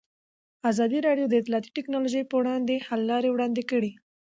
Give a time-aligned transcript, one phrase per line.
[0.71, 3.91] ازادي راډیو د اطلاعاتی تکنالوژي پر وړاندې د حل لارې وړاندې کړي.